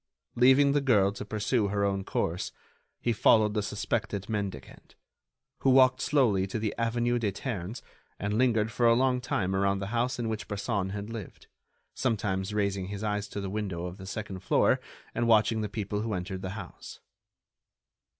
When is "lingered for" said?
8.35-8.87